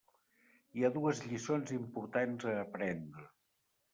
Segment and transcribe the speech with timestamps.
[0.77, 3.29] Hi ha dues lliçons importants a aprendre.